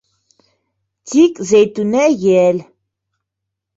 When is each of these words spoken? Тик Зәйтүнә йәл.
Тик 1.11 1.43
Зәйтүнә 1.51 2.07
йәл. 2.25 2.67